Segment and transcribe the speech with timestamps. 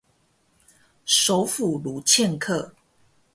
[1.05, 2.73] 首府卢茨克。